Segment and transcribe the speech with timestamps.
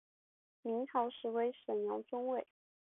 [0.63, 2.47] 明朝时为沈阳中卫。